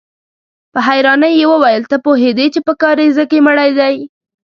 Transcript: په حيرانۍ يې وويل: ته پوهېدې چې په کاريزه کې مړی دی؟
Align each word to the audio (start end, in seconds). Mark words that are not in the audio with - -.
په 0.73 0.79
حيرانۍ 0.87 1.33
يې 1.39 1.45
وويل: 1.51 1.81
ته 1.91 1.97
پوهېدې 2.05 2.47
چې 2.53 2.59
په 2.67 2.73
کاريزه 2.81 3.23
کې 3.29 3.37
مړی 3.47 3.71
دی؟ 3.79 3.95